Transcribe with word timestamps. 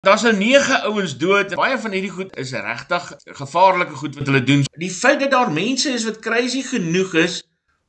Daar's 0.00 0.22
nou 0.22 0.36
9 0.36 0.82
ouens 0.82 1.16
dood. 1.16 1.54
Baie 1.54 1.78
van 1.78 1.90
hierdie 1.90 2.10
goed 2.10 2.36
is 2.36 2.50
regtig 2.50 3.12
gevaarlike 3.24 3.94
goed 3.94 4.14
wat 4.16 4.26
hulle 4.26 4.42
doen. 4.42 4.62
Die 4.80 4.90
feit 4.90 5.20
dat 5.20 5.30
daar 5.30 5.52
mense 5.52 5.90
is 5.92 6.04
wat 6.04 6.18
crazy 6.18 6.62
genoeg 6.62 7.14
is 7.14 7.42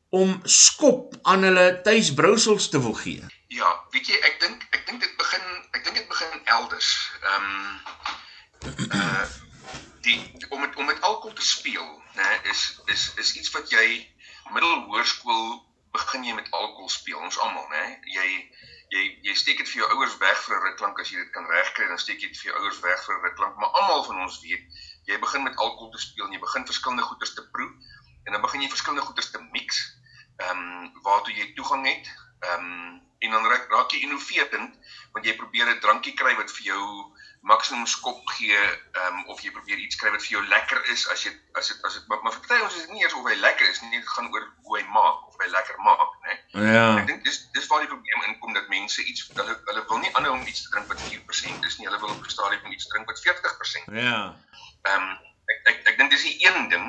om 0.10 0.40
skop 0.44 1.16
aan 1.22 1.44
hulle 1.48 1.80
tuisbrousels 1.82 2.70
te 2.70 2.82
wil 2.82 2.94
gee. 2.94 3.24
Ja, 3.48 3.70
weet 3.96 4.12
jy, 4.12 4.20
ek 4.28 4.36
dink 4.44 4.66
ek 4.76 4.84
dink 4.90 5.00
dit 5.00 5.14
begin 5.22 5.48
ek 5.72 5.86
dink 5.86 6.02
dit 6.02 6.08
begin 6.12 6.44
elders. 6.58 6.92
Ehm 7.22 7.48
um, 7.48 7.80
uh 9.00 9.24
die 10.02 10.20
om 10.50 10.60
met 10.60 10.76
om 10.76 10.86
met 10.86 11.02
alkohol 11.02 11.36
te 11.38 11.48
speel, 11.48 11.88
né, 12.20 12.30
is 12.52 12.82
is 12.92 13.12
is 13.24 13.36
iets 13.40 13.52
wat 13.56 13.72
jy 13.72 13.88
middelhoërskool 14.52 15.62
begin 15.96 16.28
jy 16.28 16.36
met 16.36 16.52
alkohol 16.52 16.90
speel. 16.90 17.24
Ons 17.24 17.40
almal, 17.40 17.68
né? 17.72 17.86
Jy 18.20 18.28
jy 18.92 19.04
jy 19.24 19.36
steek 19.40 19.62
dit 19.62 19.70
vir 19.72 19.82
jou 19.82 19.90
ouers 19.96 20.18
weg 20.20 20.40
vir 20.46 20.56
'n 20.58 20.64
ruk 20.64 20.80
lank 20.84 21.00
as 21.00 21.12
jy 21.12 21.18
dit 21.24 21.32
kan 21.36 21.46
regkry, 21.48 21.88
dan 21.88 22.00
steek 22.04 22.20
jy 22.22 22.28
dit 22.32 22.42
vir 22.42 22.52
jou 22.52 22.58
ouers 22.62 22.80
weg 22.86 23.06
vir 23.06 23.16
'n 23.16 23.24
ruk 23.26 23.38
lank, 23.44 23.56
maar 23.58 23.78
almal 23.80 24.04
van 24.04 24.22
ons 24.26 24.40
weet, 24.44 24.64
jy 25.08 25.20
begin 25.20 25.44
met 25.44 25.58
alkohol 25.58 25.92
te 25.92 26.02
speel 26.06 26.26
en 26.26 26.34
jy 26.36 26.40
begin 26.40 26.66
verskillende 26.66 27.08
goeders 27.10 27.34
te 27.34 27.46
proe 27.56 27.70
en 28.26 28.34
dan 28.34 28.42
begin 28.42 28.62
jy 28.62 28.70
verskillende 28.70 29.06
goeders 29.06 29.32
te 29.32 29.42
mix. 29.52 29.80
Ehm 30.38 30.58
um, 30.58 30.92
waartoe 31.06 31.34
jy 31.34 31.54
toegang 31.54 31.88
het. 31.88 32.12
Ehm 32.40 32.66
um, 32.66 33.11
en 33.22 33.32
dan 33.32 33.46
raak, 33.46 33.66
raak 33.70 33.92
jy 33.94 34.02
innoverend 34.06 34.78
want 35.14 35.26
jy 35.26 35.36
probeer 35.38 35.70
'n 35.70 35.82
drankie 35.84 36.14
kry 36.18 36.34
wat 36.40 36.52
vir 36.58 36.66
jou 36.74 36.86
maksimum 37.42 37.86
skop 37.90 38.22
gee 38.38 38.58
um, 39.02 39.26
of 39.34 39.42
jy 39.42 39.52
probeer 39.52 39.78
iets 39.82 39.98
kry 39.98 40.12
wat 40.14 40.22
vir 40.22 40.36
jou 40.38 40.44
lekker 40.48 40.82
is 40.94 41.08
as 41.14 41.24
jy 41.26 41.32
as 41.58 41.72
dit 41.72 41.86
as 41.90 41.98
dit 41.98 42.08
maar, 42.10 42.22
maar 42.22 42.34
vir 42.36 42.44
party 42.46 42.62
ons 42.66 42.76
is 42.76 42.86
dit 42.86 42.94
nie 42.94 43.02
eers 43.02 43.16
of 43.18 43.26
hy 43.30 43.36
lekker 43.42 43.70
is 43.70 43.82
nie 43.82 43.98
dit 43.98 44.12
gaan 44.14 44.30
oor 44.34 44.46
hoe 44.66 44.78
hy 44.78 44.84
maak 44.98 45.26
of 45.30 45.42
hy 45.42 45.50
lekker 45.54 45.82
maak 45.88 46.12
nê 46.28 46.38
ja. 46.74 46.86
Ek 47.02 47.08
dink 47.10 47.26
dis 47.26 47.40
dis 47.58 47.70
waar 47.72 47.82
die 47.86 47.90
probleem 47.94 48.28
inkom 48.30 48.54
dat 48.58 48.70
mense 48.74 49.02
iets 49.04 49.26
hulle 49.34 49.58
hulle 49.70 49.86
wil 49.90 50.04
nie 50.04 50.14
aanhou 50.14 50.36
om 50.38 50.46
iets 50.54 50.66
te 50.66 50.74
drink 50.76 50.94
wat 50.94 51.02
4% 51.08 51.70
is 51.72 51.80
nie 51.80 51.90
hulle 51.90 52.02
wil 52.06 52.14
op 52.14 52.26
'n 52.26 52.36
stadium 52.38 52.78
iets 52.78 52.90
drink 52.94 53.10
wat 53.10 53.26
40% 53.26 53.98
ja. 54.06 54.20
Ehm 54.90 55.10
um, 55.10 55.18
ek 55.54 55.74
ek 55.74 55.82
ek 55.94 55.98
dink 55.98 56.14
dis 56.14 56.28
die 56.30 56.38
een 56.46 56.70
ding 56.70 56.88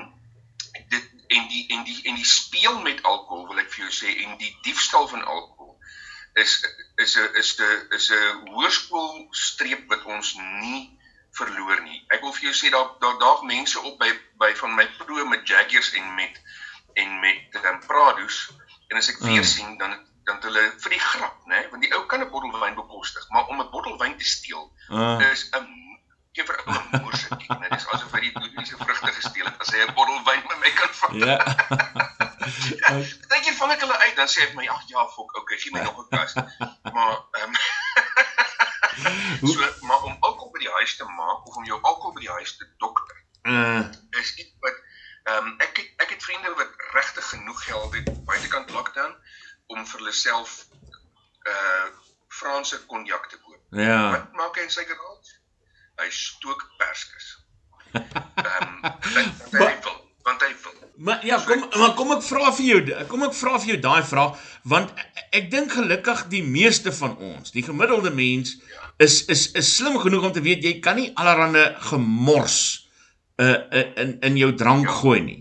dit 0.93 1.09
en 1.33 1.49
die 1.49 1.65
en 1.73 1.85
die 1.89 1.99
en 2.13 2.21
die 2.21 2.29
speel 2.29 2.79
met 2.85 3.03
alkohol 3.03 3.49
wil 3.49 3.65
ek 3.65 3.73
vir 3.73 3.87
jou 3.87 3.93
sê 4.03 4.13
en 4.27 4.37
die 4.37 4.53
diefstal 4.69 5.09
van 5.09 5.25
alkohol 5.25 5.62
is 6.35 6.53
is 6.97 7.17
'n 7.17 7.29
is 7.41 7.59
'n 7.59 7.87
is 7.97 8.11
'n 8.11 8.49
hoërskool 8.53 9.27
streep 9.31 9.89
wat 9.89 10.05
ons 10.05 10.35
nie 10.61 10.99
verloor 11.33 11.81
nie. 11.83 12.05
Ek 12.09 12.21
wil 12.21 12.33
vir 12.33 12.49
jou 12.49 12.55
sê 12.55 12.71
daar 12.71 12.89
daar 13.01 13.19
daag 13.19 13.43
mense 13.43 13.81
op 13.81 13.99
by 13.99 14.11
by 14.39 14.55
van 14.55 14.75
my 14.75 14.87
pro 14.99 15.25
met 15.25 15.47
Jaggers 15.49 15.93
en 15.93 16.15
met 16.15 16.41
en 16.95 17.21
met 17.21 17.61
um, 17.65 17.79
Prados 17.87 18.51
en 18.89 18.97
as 18.97 19.09
ek 19.09 19.19
weer 19.19 19.45
mm. 19.45 19.53
sien 19.55 19.79
dan 19.79 19.97
dan 20.25 20.39
hulle 20.41 20.65
vir 20.79 20.91
die 20.91 21.01
grap, 21.03 21.39
né? 21.51 21.69
Want 21.71 21.83
die 21.83 21.95
ou 21.95 22.05
kan 22.07 22.21
'n 22.21 22.31
bottel 22.31 22.61
wyn 22.61 22.75
bekostig, 22.75 23.29
maar 23.29 23.47
om 23.47 23.61
'n 23.61 23.71
bottel 23.71 23.99
wyn 23.99 24.19
te 24.19 24.25
steel 24.25 24.73
mm. 24.89 25.21
is 25.21 25.49
'n 25.51 25.67
gee 26.33 26.45
vir 26.45 26.61
'n 26.67 27.01
moerse 27.03 27.29
ding, 27.37 27.59
né? 27.61 27.69
Dis 27.69 27.89
asof 27.89 28.13
hy 28.13 28.21
die 28.21 28.33
bloediese 28.33 28.77
vrugte 28.77 29.13
gesteel 29.13 29.47
het 29.47 29.59
as 29.61 29.73
hy 29.75 29.83
'n 29.85 29.95
bottel 29.95 30.23
wyn 30.25 30.45
met 30.49 30.59
my 30.61 30.71
kan 30.71 30.95
vat. 31.01 31.15
Ja. 31.25 31.37
Dink 32.43 33.47
jy 33.47 33.55
vang 33.59 33.73
ek 33.75 33.83
hulle 33.85 33.99
uit 34.05 34.17
dan 34.19 34.31
sê 34.31 34.47
ek 34.47 34.55
my 34.59 34.67
ag 34.75 34.85
ja, 34.91 35.05
fok, 35.15 35.35
okay, 35.41 35.59
gee 35.63 35.75
my 35.75 35.83
nog 35.87 35.99
'n 36.03 36.09
kas. 36.11 36.35
Maar 36.95 37.17
ehm 37.41 37.55
so 39.53 39.69
maar 39.89 40.03
om 40.03 40.17
alkohol 40.21 40.51
by 40.53 40.63
die 40.65 40.75
huis 40.79 40.97
te 40.97 41.05
maak 41.05 41.47
of 41.47 41.57
om 41.57 41.65
jou 41.65 41.79
alkohol 41.81 42.15
by 42.17 42.25
die 42.27 42.35
huis 42.39 42.57
te 42.57 42.69
dokter. 42.79 43.17
Uh 43.43 43.85
is 44.21 44.35
iets 44.35 44.55
wat 44.61 44.81
ehm 45.31 45.47
um, 45.47 45.55
ek 45.67 45.83
ek 45.97 46.17
het 46.17 46.23
vriende 46.23 46.55
wat 46.59 46.73
regtig 46.93 47.29
genoeg 47.29 47.65
geld 47.65 47.95
het 47.95 48.11
buitekant 48.25 48.71
lockdown 48.71 49.15
om 49.67 49.87
vir 49.87 49.99
hulle 50.01 50.13
self 50.13 50.67
uh 51.55 51.87
Franse 52.33 52.79
konjak 52.87 53.27
te 53.29 53.39
koop. 53.39 53.61
Ja. 53.77 54.11
Wat 54.11 54.33
maak 54.33 54.57
hy 54.57 54.63
in 54.65 54.71
sy 54.73 54.85
garage? 54.89 55.35
Hy 56.01 56.09
stook 56.11 56.65
perskes. 56.79 57.27
Ehm 57.93 58.81
um, 58.85 60.02
want 60.23 60.43
hy 60.43 60.53
wil. 60.63 60.79
Maar 60.97 61.27
ja, 61.27 61.39
kom 61.47 61.65
maar 61.79 61.95
kom 61.99 62.13
ek 62.15 62.23
vra 62.27 62.53
vir 62.55 62.67
jou, 62.67 62.81
kom 63.11 63.25
ek 63.27 63.35
vra 63.35 63.59
vir 63.63 63.75
jou 63.75 63.81
daai 63.87 64.03
vraag 64.07 64.39
want 64.69 64.93
ek 65.33 65.51
dink 65.51 65.73
gelukkig 65.75 66.27
die 66.33 66.43
meeste 66.45 66.93
van 66.95 67.17
ons, 67.19 67.55
die 67.55 67.65
gemiddelde 67.67 68.13
mens 68.15 68.59
is 69.03 69.25
is 69.33 69.49
is 69.59 69.75
slim 69.77 69.99
genoeg 69.99 70.29
om 70.29 70.35
te 70.37 70.45
weet 70.45 70.65
jy 70.65 70.79
kan 70.85 71.01
nie 71.01 71.11
allerhande 71.15 71.65
gemors 71.89 72.59
uh, 73.43 73.57
in 74.05 74.19
in 74.21 74.37
jou 74.37 74.53
drank 74.55 74.87
ja. 74.87 74.99
gooi 75.01 75.21
nie. 75.21 75.41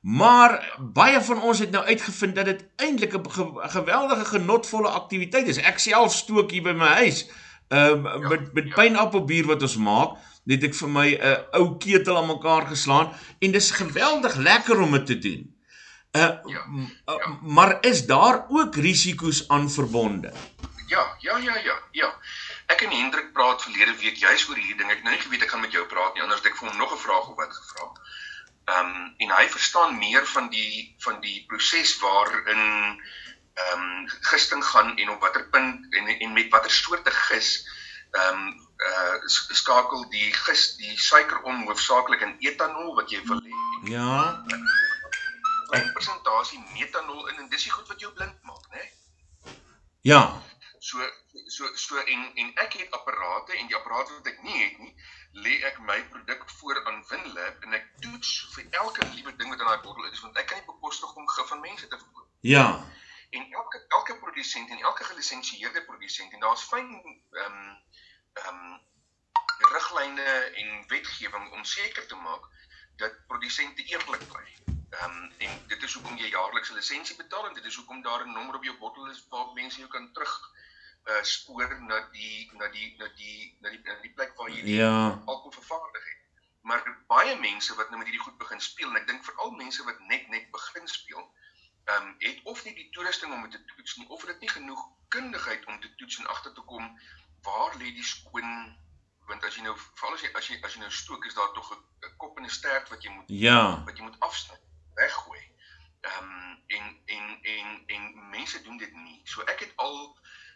Maar 0.00 0.60
baie 0.94 1.20
van 1.20 1.42
ons 1.42 1.58
het 1.58 1.70
nou 1.74 1.82
uitgevind 1.84 2.36
dat 2.38 2.46
dit 2.46 2.64
eintlik 2.76 3.14
'n 3.14 3.30
ge, 3.30 3.44
geweldige 3.74 4.24
genotvolle 4.24 4.88
aktiwiteit 4.88 5.48
is. 5.48 5.58
Ek 5.58 5.78
self 5.78 6.12
stook 6.12 6.50
hier 6.50 6.62
by 6.62 6.72
my 6.72 6.92
huis 7.02 7.26
um, 7.68 8.04
ja, 8.06 8.28
met 8.28 8.52
met 8.54 8.66
ja. 8.66 8.74
pynappelbier 8.74 9.46
wat 9.46 9.62
ons 9.62 9.76
maak 9.76 10.16
het 10.48 10.64
ek 10.64 10.74
vir 10.74 10.88
my 10.88 11.08
'n 11.12 11.20
uh, 11.30 11.60
ou 11.60 11.76
ketel 11.78 12.16
aan 12.16 12.32
mekaar 12.32 12.66
geslaan 12.66 13.12
en 13.38 13.52
dis 13.52 13.70
geweldig 13.70 14.34
lekker 14.34 14.80
om 14.80 14.92
dit 14.92 15.06
te 15.06 15.18
doen. 15.18 15.42
Uh, 16.16 16.22
ja, 16.22 16.40
ja. 16.46 16.64
Uh, 17.14 17.42
maar 17.42 17.78
is 17.80 18.06
daar 18.06 18.46
ook 18.48 18.74
risiko's 18.74 19.48
aan 19.48 19.70
verbonde? 19.70 20.32
Ja, 20.86 21.16
ja, 21.20 21.36
ja, 21.36 21.56
ja, 21.56 21.76
ja. 21.92 22.14
Ek 22.66 22.80
en 22.80 22.90
Hendrik 22.90 23.32
praat 23.32 23.62
verlede 23.62 23.94
week 24.00 24.16
juis 24.16 24.48
oor 24.48 24.56
hierdie 24.56 24.76
ding. 24.76 24.90
Ek 24.90 25.02
nou 25.02 25.12
nie 25.14 25.20
geweet 25.20 25.44
ek 25.44 25.52
gaan 25.52 25.64
met 25.64 25.72
jou 25.72 25.84
praat 25.88 26.14
nie, 26.14 26.22
anders 26.24 26.40
het 26.40 26.50
ek 26.50 26.56
vir 26.56 26.68
hom 26.68 26.78
nog 26.80 26.92
'n 26.92 27.04
vraag 27.04 27.28
of 27.28 27.36
wat 27.36 27.52
gevra. 27.52 27.88
Ehm 28.72 28.92
um, 28.92 29.14
en 29.24 29.30
hy 29.36 29.48
verstaan 29.48 29.98
meer 29.98 30.26
van 30.26 30.48
die 30.52 30.94
van 31.04 31.20
die 31.20 31.44
proses 31.48 31.98
waarin 32.00 32.64
ehm 33.54 33.84
um, 33.84 34.08
gisting 34.32 34.64
gaan 34.64 34.96
en 34.96 35.10
op 35.10 35.20
watter 35.20 35.48
punt 35.48 35.94
en 36.00 36.08
en 36.08 36.32
met 36.32 36.50
watter 36.52 36.70
soorte 36.70 37.10
gis 37.10 37.52
ehm 38.12 38.42
um, 38.48 38.67
uh 38.78 39.14
skakel 39.26 40.04
die 40.10 40.32
gis 40.34 40.76
die 40.78 40.98
suiker 40.98 41.42
om 41.42 41.64
hoofsaaklik 41.66 42.20
in 42.26 42.36
etanol 42.50 42.94
wat 42.94 43.10
jy 43.10 43.22
wil 43.26 43.40
hê. 43.42 43.62
Ja. 43.90 44.44
'n 45.76 45.92
persentasie 45.92 46.60
metanol 46.74 47.26
in 47.28 47.38
en 47.42 47.48
dis 47.48 47.66
die 47.66 47.72
goed 47.72 47.88
wat 47.88 48.00
jou 48.00 48.12
blind 48.12 48.42
maak, 48.42 48.68
né? 48.72 48.84
Ja. 50.00 50.22
So 50.78 51.02
so 51.46 51.68
so 51.74 51.96
en 51.96 52.22
en 52.34 52.52
ek 52.64 52.72
het 52.80 52.90
apparate 52.90 53.56
en 53.56 53.66
die 53.66 53.76
apparate 53.76 54.14
wat 54.14 54.30
ek 54.32 54.42
nie 54.42 54.62
het 54.62 54.78
nie, 54.78 54.94
lê 55.44 55.58
ek 55.70 55.80
my 55.90 55.98
produk 56.12 56.46
voor 56.60 56.80
aan 56.86 57.02
Winlab 57.10 57.66
en 57.66 57.76
ek 57.80 57.90
toets 58.04 58.30
vir 58.54 58.64
elke 58.82 59.08
liewe 59.12 59.34
ding 59.36 59.50
wat 59.50 59.60
in 59.60 59.70
daai 59.72 59.84
bottel 59.84 60.08
is 60.12 60.22
want 60.24 60.38
ek 60.38 60.48
kan 60.52 60.60
nie 60.60 60.70
bekostig 60.70 61.14
om 61.14 61.28
gif 61.34 61.52
aan 61.52 61.66
mense 61.66 61.88
te 61.88 61.98
verkoop. 61.98 62.30
Ja. 62.40 62.66
En 63.30 63.52
elke 63.60 63.84
elke 63.98 64.18
produsent 64.22 64.70
en 64.70 64.86
elke 64.90 65.04
gelisensieerde 65.04 65.84
produsent 65.84 66.32
en 66.32 66.46
daar's 66.46 66.64
fyn 66.70 66.88
wetgewing 71.18 71.52
om 71.52 71.64
seker 71.64 72.06
te 72.06 72.14
maak 72.14 72.44
dat 72.96 73.26
produsente 73.26 73.82
eerlik 73.82 74.28
bly. 74.28 74.46
Ehm 74.90 75.10
um, 75.10 75.32
en 75.38 75.50
dit 75.66 75.82
is 75.82 75.94
hoekom 75.94 76.16
jy 76.16 76.28
jaarlikse 76.30 76.74
lisensie 76.74 77.16
betaal 77.16 77.48
en 77.48 77.54
dit 77.54 77.64
is 77.64 77.74
hoekom 77.74 78.02
daar 78.02 78.26
'n 78.26 78.32
nommer 78.32 78.54
op 78.54 78.64
jou 78.64 78.76
bottel 78.78 79.10
is 79.10 79.26
waar 79.30 79.52
mense 79.54 79.78
jou 79.78 79.88
kan 79.90 80.12
terug 80.12 80.52
uh 81.08 81.22
spoor 81.22 81.80
na 81.80 81.98
die 82.12 82.50
na 82.52 82.68
die 82.68 82.94
na 82.98 83.08
die 83.16 83.56
na 83.60 83.70
die 83.70 83.80
na 83.82 84.00
die 84.02 84.12
plek 84.14 84.32
waar 84.36 84.50
jy 84.50 84.62
ja. 84.64 85.20
alkohol 85.24 85.52
vervaardig 85.52 86.04
het. 86.04 86.22
Maar 86.62 86.82
baie 87.06 87.36
mense 87.40 87.74
wat 87.74 87.90
nou 87.90 87.98
met 87.98 88.08
hierdie 88.08 88.24
goed 88.24 88.38
begin 88.38 88.60
speel 88.60 88.90
en 88.90 88.96
ek 88.96 89.06
dink 89.06 89.24
veral 89.24 89.50
mense 89.50 89.84
wat 89.84 90.00
net 90.00 90.28
net 90.28 90.50
begin 90.50 90.88
speel, 90.88 91.30
ehm 91.84 92.02
um, 92.02 92.14
het 92.18 92.42
of 92.44 92.64
nie 92.64 92.74
die 92.74 92.90
toerusting 92.90 93.32
om 93.32 93.50
dit 93.50 93.66
te 93.66 93.74
toets 93.74 93.96
nie 93.96 94.08
of 94.08 94.26
het 94.26 94.40
nie 94.40 94.54
genoeg 94.56 94.88
kundigheid 95.08 95.66
om 95.66 95.80
te 95.80 95.94
toets 95.94 96.18
en 96.18 96.26
agter 96.26 96.52
te 96.52 96.60
kom 96.60 97.00
waar 97.42 97.76
lê 97.76 97.92
die 97.94 98.04
skoon 98.14 98.76
want 99.28 99.44
as 99.44 99.56
jy 99.56 99.62
nou 99.62 99.74
veral 99.78 100.14
as 100.16 100.24
jy 100.24 100.30
as 100.40 100.48
jy 100.48 100.56
as 100.66 100.74
jy 100.74 100.80
nou 100.80 100.90
stook 100.90 101.26
is 101.28 101.36
daar 101.38 101.52
tog 101.56 101.72
'n 101.74 102.16
kop 102.16 102.38
en 102.38 102.44
'n 102.44 102.56
stert 102.58 102.88
wat 102.88 103.02
jy 103.04 103.10
moet 103.16 103.24
ja 103.28 103.84
wat 103.84 103.96
jy 103.96 104.04
moet 104.04 104.20
afsny 104.28 104.58
weggooi. 104.94 105.44
Ehm 106.00 106.24
um, 106.24 106.62
en 106.66 107.00
en 107.06 107.38
en 107.42 107.82
en 107.86 108.28
mense 108.30 108.62
doen 108.62 108.76
dit 108.76 108.94
nie. 108.94 109.20
So 109.24 109.42
ek 109.42 109.60
het 109.60 109.72
al 109.76 109.98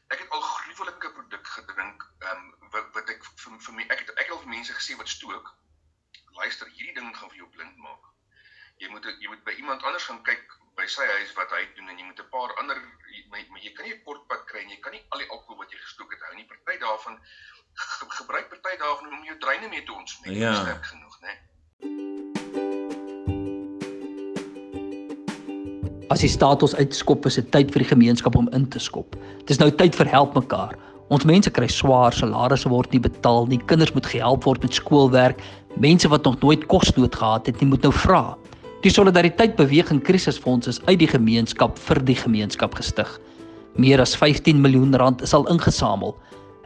ek 0.09 0.19
het 0.19 0.31
al 0.31 0.41
gruwelike 0.41 1.13
produk 1.19 1.47
gedrink 1.57 2.09
ehm 2.19 2.37
um, 2.37 2.71
wat 2.75 2.89
wat 2.97 3.09
ek 3.15 3.25
vir 3.25 3.61
vir 3.67 3.75
my 3.75 3.87
ek 3.89 3.99
het 4.05 4.11
ek 4.17 4.25
het 4.27 4.35
al 4.37 4.43
vir 4.45 4.55
mense 4.57 4.79
gesê 4.81 4.97
wat 4.97 5.09
stook 5.09 5.53
luister 6.41 6.69
hierdie 6.77 6.95
ding 6.97 7.17
gaan 7.17 7.31
vir 7.31 7.43
jou 7.43 7.49
blind 7.57 7.77
maak. 7.87 8.11
Jy 8.83 8.89
moet 8.89 9.07
jy 9.21 9.29
moet 9.29 9.45
by 9.49 9.55
iemand 9.61 9.83
anders 9.83 10.09
gaan 10.11 10.23
kyk 10.29 10.59
by 10.77 10.87
sy 10.89 11.07
huis 11.17 11.33
wat 11.37 11.53
hy 11.53 11.63
doen 11.77 11.91
en 11.93 11.99
jy 12.01 12.07
moet 12.09 12.21
'n 12.21 12.31
paar 12.35 12.55
ander 12.63 12.79
maar, 13.31 13.45
maar 13.51 13.65
jy 13.65 13.73
kan 13.77 13.87
nie 13.87 13.95
'n 13.95 14.05
kort 14.05 14.27
pad 14.29 14.45
kry 14.51 14.63
en 14.63 14.71
jy 14.75 14.81
kan 14.81 14.93
nie 14.93 15.05
al 15.11 15.19
die 15.25 15.29
alkohol 15.29 15.61
wat 15.63 15.73
jy 15.73 15.79
gestook 15.79 16.13
het 16.13 16.23
hou 16.29 16.35
nie. 16.37 16.47
Party 16.47 16.79
daarvan 16.79 17.21
ge, 17.75 18.07
gebruik 18.21 18.49
party 18.49 18.77
daarvan 18.79 19.19
om 19.19 19.25
jou 19.25 19.39
dreine 19.39 19.69
mee 19.69 19.83
te 19.83 19.93
ontsmet. 19.93 20.37
Ja. 20.37 20.55
sterk 20.55 20.85
genoeg, 20.85 21.19
né? 21.21 21.33
As 26.13 26.21
die 26.21 26.29
staat 26.29 26.63
ons 26.63 26.77
uitskop, 26.77 27.27
is 27.27 27.41
dit 27.41 27.51
tyd 27.51 27.73
vir 27.73 27.85
die 27.87 27.93
gemeenskap 27.95 28.37
om 28.37 28.49
in 28.53 28.69
te 28.69 28.81
skop. 28.83 29.17
Dis 29.49 29.61
nou 29.63 29.71
tyd 29.71 29.97
vir 29.97 30.11
help 30.13 30.35
mekaar. 30.37 30.77
Ons 31.13 31.25
mense 31.29 31.51
kry 31.53 31.69
swaar, 31.69 32.13
salarisse 32.17 32.69
word 32.73 32.93
nie 32.93 33.01
betaal 33.01 33.47
nie, 33.49 33.61
kinders 33.69 33.93
moet 33.97 34.09
gehelp 34.09 34.45
word 34.49 34.63
met 34.65 34.77
skoolwerk. 34.77 35.41
Mense 35.81 36.09
wat 36.13 36.25
nog 36.29 36.39
nooit 36.41 36.67
kosnood 36.73 37.17
gehad 37.17 37.49
het, 37.49 37.61
nie 37.61 37.69
moet 37.73 37.85
nou 37.85 37.93
vra. 37.93 38.37
Die 38.83 38.91
solidariteit 38.93 39.55
beweging 39.57 40.01
krisisfonds 40.03 40.67
is 40.67 40.81
uit 40.89 40.99
die 40.99 41.11
gemeenskap 41.11 41.77
vir 41.87 42.01
die 42.03 42.17
gemeenskap 42.19 42.75
gestig. 42.75 43.09
Meer 43.81 44.01
as 44.03 44.17
15 44.19 44.61
miljoen 44.61 44.97
rand 45.01 45.23
is 45.23 45.33
al 45.37 45.47
ingesamel. 45.53 46.17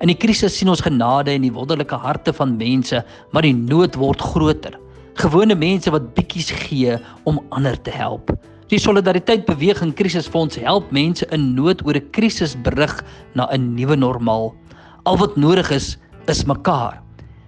In 0.05 0.11
die 0.13 0.19
krisis 0.19 0.53
sien 0.59 0.69
ons 0.69 0.83
genade 0.85 1.33
in 1.33 1.41
die 1.47 1.55
wonderlike 1.55 1.97
harte 1.97 2.33
van 2.37 2.59
mense, 2.61 2.99
maar 3.33 3.47
die 3.47 3.57
nood 3.57 3.95
word 3.97 4.21
groter. 4.21 4.77
Gewone 5.17 5.57
mense 5.57 5.89
wat 5.95 6.11
bietjies 6.19 6.51
gee 6.67 6.99
om 7.25 7.41
ander 7.57 7.79
te 7.81 7.95
help. 7.95 8.29
Die 8.69 8.81
solidariteit 8.83 9.47
beweging 9.47 9.95
krisisfonds 9.97 10.57
help 10.61 10.91
mense 10.93 11.27
in 11.33 11.55
nood 11.57 11.81
oor 11.87 11.97
'n 11.97 12.11
krisisberig 12.13 13.05
na 13.35 13.49
'n 13.53 13.75
nuwe 13.77 13.97
normaal. 13.97 14.55
Al 15.07 15.17
wat 15.17 15.37
nodig 15.37 15.71
is, 15.71 15.97
is 16.29 16.45
mekaar. 16.45 17.01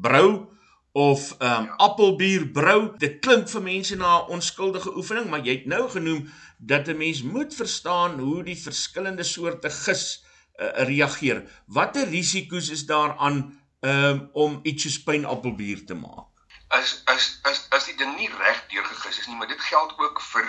brou 0.02 0.46
of 0.94 1.34
ehm 1.40 1.58
um, 1.58 1.66
ja. 1.66 1.76
appelbier 1.78 2.46
brou. 2.54 2.94
Dit 2.98 3.20
klink 3.26 3.50
vir 3.50 3.62
mense 3.62 3.96
na 3.96 4.22
'n 4.22 4.38
onskuldige 4.38 4.94
oefening, 4.94 5.30
maar 5.30 5.42
jy 5.42 5.58
het 5.58 5.66
nou 5.66 5.90
genoem 5.90 6.30
dat 6.58 6.88
'n 6.88 6.98
mens 6.98 7.24
moet 7.24 7.54
verstaan 7.54 8.20
hoe 8.20 8.44
die 8.44 8.58
verskillende 8.58 9.24
soorte 9.24 9.70
gis 9.70 10.22
uh, 10.62 10.86
reageer. 10.86 11.44
Watter 11.66 12.06
risiko's 12.08 12.70
is 12.70 12.86
daar 12.86 13.18
aan 13.18 13.57
um, 13.80 14.30
om 14.34 14.60
iets 14.64 14.84
soos 14.84 15.04
pynappelbier 15.04 15.86
te 15.86 15.94
maak? 15.94 16.26
As 16.68 17.02
as 17.06 17.40
as 17.44 17.68
as 17.70 17.86
dit 17.86 18.04
nie 18.18 18.30
reg 18.30 18.64
deurgegis 18.68 19.20
is 19.20 19.28
nie, 19.28 19.36
maar 19.36 19.48
dit 19.48 19.62
geld 19.62 19.94
ook 19.98 20.22
vir 20.22 20.48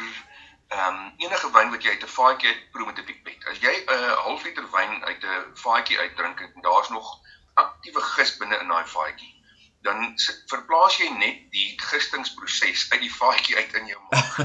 ehm 0.68 0.94
um, 0.94 1.12
enige 1.16 1.50
wyn 1.52 1.70
wat 1.70 1.82
jy 1.82 1.90
uit 1.90 2.02
'n 2.04 2.14
vaatjie 2.14 2.54
proe 2.72 2.86
met 2.86 2.98
'n 2.98 3.04
pipet. 3.04 3.46
As 3.50 3.58
jy 3.58 3.74
'n 3.76 3.92
uh, 3.92 4.12
halfliter 4.24 4.70
wyn 4.70 5.04
uit 5.04 5.22
'n 5.24 5.44
vaatjie 5.54 5.98
uitdrink 5.98 6.40
en 6.40 6.52
daar's 6.60 6.88
nog 6.88 7.20
aktiewe 7.54 8.02
gis 8.02 8.36
binne 8.36 8.58
in 8.58 8.68
daai 8.68 8.86
vaatjie, 8.86 9.34
dan 9.82 10.14
verplaas 10.46 10.96
jy 10.96 11.08
net 11.08 11.38
die 11.50 11.74
gistingsproses 11.80 12.90
uit 12.90 13.00
die 13.00 13.14
vaatjie 13.14 13.56
uit 13.56 13.72
in 13.80 13.86
jou 13.86 14.00
maag. 14.10 14.36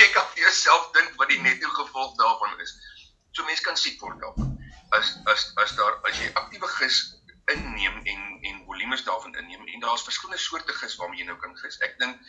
jy 0.00 0.08
kan 0.14 0.26
vir 0.32 0.42
jouself 0.46 0.90
dink 0.92 1.12
wat 1.16 1.28
die 1.28 1.40
netto 1.40 1.68
gevolg 1.68 2.16
daarvan 2.16 2.60
is. 2.60 2.72
So 3.32 3.44
mense 3.44 3.62
kan 3.62 3.76
siek 3.76 4.00
word 4.00 4.20
daarvan. 4.20 4.49
As 4.98 5.16
as 5.32 5.52
as 5.64 5.76
daar 5.78 5.98
as 6.10 6.18
jy 6.18 6.30
aktiewe 6.42 6.68
gis 6.78 7.00
inneem 7.54 8.00
en 8.12 8.26
en 8.48 8.64
volumes 8.64 9.04
daarvan 9.04 9.34
inneem 9.34 9.66
en 9.66 9.80
daar's 9.80 10.02
verskillende 10.02 10.42
soorte 10.42 10.72
gis 10.72 10.96
waarmee 10.96 11.22
jy 11.22 11.30
nou 11.30 11.38
kan 11.38 11.56
gis. 11.62 11.78
Ek 11.86 11.98
dink 11.98 12.20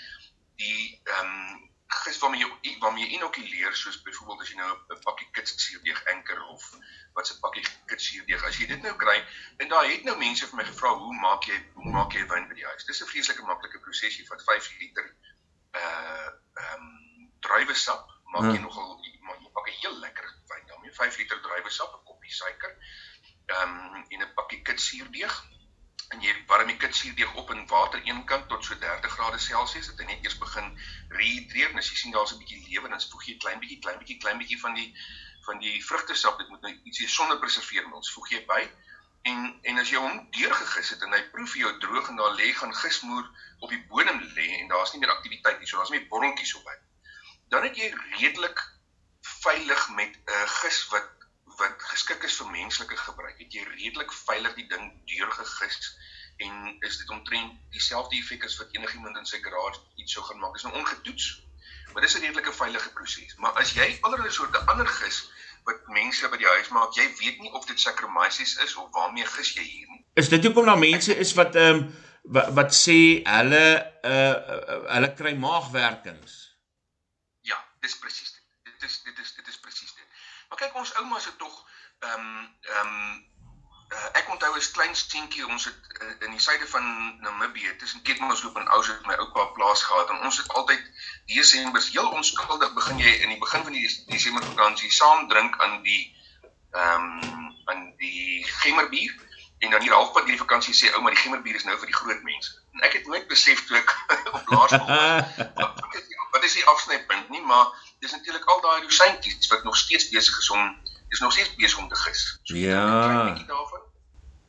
die 0.62 1.02
ehm 1.04 1.36
um, 1.36 1.72
gis 1.92 2.19
waarmee 2.19 2.46
jy 2.46 2.78
waarmee 2.80 3.06
jy 3.06 3.18
inokuleer 3.18 3.75
soos 3.75 3.98
byvoorbeeld 4.06 4.44
as 4.44 4.52
jy 4.52 4.58
nou 4.60 4.69
'n 4.96 5.02
pakkie 5.06 5.28
kitssuurdeeg 5.38 6.04
enker 6.13 6.44
of 6.54 6.68
wat 7.18 7.28
se 7.28 7.40
pakkie 7.40 7.66
kitssuurdeeg 7.92 8.46
as 8.50 8.60
jy 8.60 8.68
dit 8.68 8.81
nou 8.88 8.94
kry 9.04 9.18
en 9.57 9.68
daar 9.74 9.90
het 9.90 10.04
nou 10.07 10.16
mense 10.18 10.48
vir 10.48 10.60
my 10.62 10.66
gevra 10.69 10.94
hoe 11.02 11.18
maak 11.25 11.50
jy 11.52 11.57
hoe 11.74 11.92
maak 11.98 12.16
jy 12.16 12.24
wyn 12.34 12.48
by 12.48 12.56
die 12.62 12.68
huis? 12.69 12.86
Dis 12.86 13.02
'n 13.02 13.12
vreeslike 13.12 13.44
maklike 13.50 13.84
proses 13.88 14.18
jy 14.18 14.25
vat 14.30 14.48
5 14.52 14.72
liter 14.80 15.12
uh 15.81 16.30
ehm 16.64 16.88
um, 16.88 17.31
druiwesap 17.48 18.07
maak 18.34 18.48
jy 18.54 18.60
ja. 18.60 18.66
nogal 18.68 18.98
jy 19.04 19.18
maak 19.28 19.68
'n 19.68 19.80
heel 19.81 20.00
lekker 20.06 20.28
wyn 20.54 20.68
daarmee 20.72 20.96
5 21.02 21.18
liter 21.18 21.42
druiwesap 21.42 22.00
koppie 22.31 22.38
suiker 22.38 22.75
ehm 23.45 23.95
um, 23.95 24.06
en 24.10 24.22
'n 24.22 24.33
pakkie 24.36 24.62
kitsuurdeeg 24.68 25.33
en 26.13 26.22
jy 26.22 26.33
warm 26.48 26.68
die 26.68 26.78
kitsuurdeeg 26.78 27.33
op 27.36 27.51
in 27.51 27.68
water 27.68 28.01
eenkant 28.04 28.48
tot 28.50 28.66
so 28.66 28.75
30 28.75 29.12
grade 29.16 29.39
Celsius 29.39 29.88
dat 29.88 30.00
hy 30.00 30.06
net 30.06 30.24
eers 30.24 30.38
begin 30.38 30.69
rehydreer 31.19 31.72
en 31.72 31.81
as 31.81 31.89
jy 31.92 31.98
sien 32.01 32.16
daar's 32.16 32.33
'n 32.33 32.39
bietjie 32.44 32.63
lewe 32.69 32.89
dan 32.89 33.04
voeg 33.12 33.25
jy 33.28 33.38
klein 33.38 33.60
bietjie 33.60 33.80
klein 33.80 34.00
bietjie 34.00 34.19
klein 34.24 34.38
bietjie 34.38 34.60
van 34.63 34.74
die 34.80 34.89
van 35.45 35.60
die 35.60 35.83
vrugtesap 35.83 36.38
dit 36.38 36.50
moet 36.50 36.62
nou 36.62 36.74
ietsie 36.83 37.07
sonder 37.07 37.39
preserveermiddels 37.39 38.13
voeg 38.16 38.30
jy 38.30 38.42
by. 38.45 38.62
En 39.30 39.39
en 39.69 39.78
as 39.78 39.89
jy 39.89 39.98
hom 39.98 40.28
deurgegis 40.38 40.89
het 40.89 41.01
en 41.01 41.13
hy 41.13 41.22
proef 41.36 41.56
jou 41.56 41.72
droog 41.80 42.10
en 42.10 42.22
daar 42.22 42.36
lê 42.42 42.51
gaan 42.54 42.75
gismoer 42.75 43.25
op 43.60 43.69
die 43.69 43.83
bodem 43.88 44.22
lê 44.38 44.48
en 44.60 44.68
daar's 44.68 44.94
nie 44.94 45.01
meer 45.01 45.16
aktiwiteit 45.16 45.60
nie 45.60 45.68
so 45.68 45.78
daar's 45.78 45.94
nie 45.94 46.07
borreltjies 46.13 46.56
op 46.56 46.69
hy 46.69 46.78
dan 47.54 47.63
het 47.68 47.78
jy 47.78 47.89
redelik 48.19 48.62
veilig 49.44 49.89
met 50.00 50.16
'n 50.16 50.31
uh, 50.38 50.48
gis 50.62 50.88
wat 50.94 51.20
wat 51.57 51.83
geskik 51.92 52.24
is 52.24 52.38
vir 52.39 52.50
menslike 52.51 52.98
gebruik, 52.98 53.38
het 53.38 53.53
jy 53.53 53.63
redelik 53.68 54.13
veilig 54.13 54.56
die 54.59 54.68
ding 54.68 54.92
deurgegis 55.12 55.92
en 56.45 56.75
is 56.88 56.98
dit 56.98 57.09
omtrent 57.09 57.53
dieselfde 57.75 58.18
effek 58.18 58.45
as 58.48 58.57
wat 58.57 58.74
enigiemand 58.77 59.18
in 59.18 59.30
sy 59.30 59.39
garage 59.44 59.80
iets 59.95 60.15
sou 60.18 60.24
gaan 60.25 60.39
maak. 60.42 60.56
Dit 60.56 60.63
is 60.63 60.68
nou 60.69 60.81
ongetoets, 60.81 61.27
maar 61.94 62.01
dis 62.01 62.15
'n 62.18 62.25
redelike 62.25 62.53
veilige 62.53 62.92
proses. 62.98 63.36
Maar 63.38 63.53
as 63.62 63.74
jy 63.74 63.98
allerlei 64.01 64.31
soorte 64.31 64.65
ander 64.65 64.88
gis 64.88 65.30
wat 65.63 65.88
mense 65.88 66.30
by 66.30 66.38
die 66.38 66.48
huis 66.48 66.69
maak, 66.69 66.95
jy 66.98 67.07
weet 67.19 67.39
nie 67.39 67.51
of 67.51 67.65
dit 67.65 67.80
Saccharomyces 67.80 68.57
is 68.65 68.75
of 68.75 68.89
waarmee 68.92 69.25
gis 69.25 69.54
jy 69.54 69.63
hier 69.63 69.88
nie. 69.88 70.06
Is 70.13 70.30
dit 70.30 70.44
hoekom 70.44 70.65
daar 70.65 70.77
mense 70.77 71.15
is 71.15 71.33
wat 71.33 71.56
ehm 71.56 71.75
um, 71.75 71.92
wat, 72.24 72.54
wat 72.54 72.74
sê 72.75 73.21
hulle 73.25 73.65
uh 74.06 74.33
hulle 74.95 75.13
kry 75.18 75.33
maagwerkings? 75.38 76.38
Ja, 77.42 77.57
dis 77.81 77.97
presies 77.97 78.31
dit. 78.31 78.44
Dit 78.63 78.89
is 78.89 79.01
dit 79.04 79.19
is 79.19 79.33
dit 79.36 79.47
is 79.47 79.59
presies 79.59 79.94
dit. 79.94 80.07
Maar 80.50 80.50
kyk 80.62 80.78
ons 80.78 80.96
oumas 81.02 81.25
het 81.25 81.38
tog 81.42 81.58
ehm 82.00 82.25
um, 82.25 82.50
ehm 82.62 82.88
um, 82.88 83.30
uh, 83.96 84.10
ek 84.19 84.30
onthou 84.34 84.52
as 84.58 84.69
klein 84.75 84.94
seentjie 84.96 85.48
ons 85.48 85.66
het 85.69 85.80
uh, 86.02 86.12
in 86.28 86.36
die 86.36 86.44
suide 86.46 86.68
van 86.74 86.86
Namibië 87.25 87.75
tussen 87.81 88.04
Keetmansloop 88.08 88.60
en 88.62 88.69
Oudtshoorn 88.75 89.10
my 89.10 89.18
oupa 89.24 89.46
plaas 89.58 89.84
gehad 89.90 90.13
en 90.13 90.22
ons 90.30 90.38
het 90.42 90.54
altyd 90.60 90.86
Desember 91.34 91.88
heel 91.88 92.10
onskuldig 92.19 92.74
begin 92.78 93.02
jy 93.06 93.16
in 93.25 93.33
die 93.33 93.42
begin 93.45 93.66
van 93.68 93.78
die 93.78 93.90
Desember 94.14 94.45
vakansie 94.52 94.94
saam 95.00 95.28
drink 95.33 95.57
aan 95.66 95.81
die 95.90 96.04
ehm 96.71 97.09
um, 97.09 97.50
aan 97.71 97.83
die 98.04 98.45
gemmerbier 98.62 99.18
en 99.62 99.69
dan 99.69 99.81
hier 99.81 99.94
halfpad 99.94 100.26
deur 100.26 100.38
die 100.38 100.44
vakansie 100.45 100.78
sê 100.78 100.94
ouma 100.94 101.14
die 101.14 101.24
gemmerbier 101.24 101.57
is 101.59 101.66
nou 101.69 101.78
vir 101.78 101.90
die 101.92 101.97
groot 101.97 102.24
mense. 102.26 102.54
En 102.74 102.85
ek 102.88 102.95
het 102.97 103.09
nooit 103.09 103.28
besef 103.30 103.62
toe 103.68 103.78
ek 103.78 103.94
op 104.38 104.50
laerskool 104.56 106.21
wat 106.31 106.44
is 106.47 106.54
die 106.57 106.66
afsnypunt 106.66 107.30
nie 107.30 107.42
maar 107.45 107.74
dis 108.02 108.12
natuurlik 108.12 108.46
al 108.50 108.62
daai 108.62 108.81
rosyntjies 108.81 109.48
wat 109.48 109.64
nog 109.64 109.78
steeds 109.78 110.10
besig 110.10 110.38
is 110.38 110.50
om 110.50 110.78
is 111.08 111.20
nog 111.20 111.31
steeds 111.31 111.56
besig 111.56 111.78
om 111.78 111.90
te 111.90 111.96
gis. 111.96 112.40
So 112.44 112.56
ja. 112.56 113.36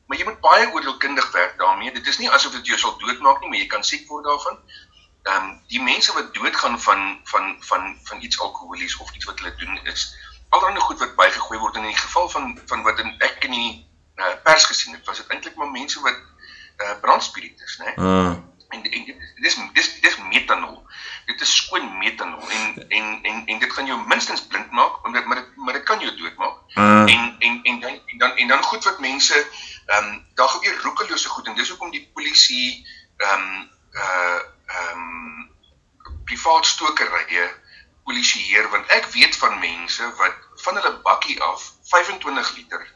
Maar 0.06 0.18
jy 0.18 0.24
moet 0.24 0.40
baie 0.40 0.70
oordeelkundig 0.72 1.30
werk 1.32 1.58
daarmee. 1.58 1.92
Dit 1.92 2.06
is 2.06 2.18
nie 2.18 2.30
asof 2.30 2.52
dit 2.52 2.66
jou 2.66 2.78
sal 2.78 2.96
doodmaak 2.98 3.40
nie, 3.40 3.48
maar 3.48 3.58
jy 3.58 3.66
kan 3.66 3.84
siek 3.84 4.08
word 4.08 4.24
daarvan. 4.24 4.58
Ehm 5.22 5.48
um, 5.48 5.50
die 5.72 5.82
mense 5.82 6.14
wat 6.16 6.34
doodgaan 6.34 6.80
van 6.80 7.20
van 7.32 7.56
van 7.68 7.98
van 8.08 8.22
iets 8.22 8.40
alkoholies 8.40 8.96
of 8.96 9.12
iets 9.12 9.28
wat 9.28 9.38
hulle 9.38 9.54
doen 9.56 9.80
is 9.92 10.06
allerlei 10.48 10.80
goed 10.80 10.98
wat 10.98 11.16
bygegooi 11.16 11.58
word 11.58 11.76
en 11.76 11.84
in 11.84 11.92
die 11.92 12.04
geval 12.04 12.28
van 12.28 12.58
van 12.66 12.82
wat 12.88 12.98
in 12.98 13.14
ek 13.18 13.44
in 13.44 13.56
die 13.56 13.72
uh, 14.16 14.34
pers 14.44 14.64
gesien 14.64 14.94
het, 14.94 15.06
was 15.06 15.20
dit 15.20 15.28
eintlik 15.28 15.54
maar 15.56 15.70
mense 15.70 16.00
wat 16.00 16.18
uh, 16.76 16.96
brandspiritus, 17.00 17.78
né? 17.78 17.94
Uh. 17.96 18.32
En, 18.68 18.82
en 18.82 19.04
dis 19.44 19.58
dis 19.72 19.88
dis 20.00 20.18
metanol 20.32 20.82
dit 21.26 21.40
is 21.40 21.56
skoon 21.56 21.98
metanol 21.98 22.50
en 22.50 22.88
en 22.88 23.18
en 23.22 23.42
en 23.46 23.58
dit 23.58 23.72
gaan 23.72 23.86
jou 23.86 23.98
minstens 24.06 24.46
blind 24.46 24.70
maak 24.70 25.04
omdat 25.06 25.24
maar 25.24 25.36
dit 25.36 25.56
maar 25.56 25.72
dit 25.72 25.82
kan 25.82 26.00
jou 26.00 26.16
doodmaak. 26.16 26.56
Uh. 26.74 27.04
En 27.14 27.36
en 27.38 27.60
en 27.62 27.80
dan 27.80 28.00
en 28.06 28.18
dan 28.18 28.36
en 28.36 28.48
dan 28.48 28.62
goed 28.62 28.84
wat 28.84 29.00
mense 29.00 29.46
ehm 29.86 30.04
um, 30.04 30.26
daar 30.34 30.48
gebeur 30.48 30.82
roekelose 30.82 31.28
goed 31.28 31.46
en 31.46 31.54
dis 31.54 31.68
hoekom 31.68 31.90
die 31.90 32.10
polisie 32.14 32.86
ehm 33.16 33.40
um, 33.40 33.70
uh 33.92 34.40
ehm 34.66 34.98
um, 34.98 35.50
privaat 36.24 36.66
stokerye 36.66 37.50
polisieer 38.04 38.68
want 38.70 38.86
ek 38.86 39.06
weet 39.14 39.36
van 39.36 39.58
mense 39.58 40.14
wat 40.18 40.34
van 40.64 40.78
hulle 40.78 41.00
bakkie 41.06 41.40
af 41.42 41.72
25 41.90 42.56
liter 42.56 42.86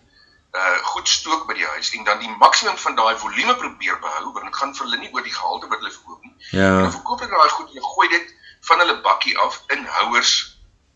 uh 0.56 0.78
goed 0.82 1.08
stook 1.08 1.46
by 1.46 1.54
die 1.54 1.66
huis 1.66 1.90
en 1.92 2.04
dan 2.04 2.18
die 2.18 2.30
maksimum 2.40 2.76
van 2.76 2.94
daai 2.96 3.16
volume 3.16 3.56
probeer 3.56 3.98
behou 4.00 4.32
want 4.32 4.44
dit 4.44 4.56
gaan 4.56 4.74
vir 4.76 4.86
hulle 4.86 5.00
nie 5.02 5.10
oor 5.12 5.24
die 5.26 5.34
gehalte 5.34 5.68
wat 5.68 5.82
hulle 5.82 5.92
verkoop 5.92 6.22
nie. 6.24 6.34
Ja. 6.50 6.70
Dan 6.80 6.92
verkoop 6.92 7.24
hulle 7.24 7.36
daai 7.36 7.54
goed 7.56 7.74
en 7.74 7.88
gooi 7.94 8.08
dit 8.14 8.34
van 8.68 8.84
hulle 8.84 9.00
bakkie 9.08 9.38
af 9.38 9.58
in 9.76 9.84
houers 9.98 10.32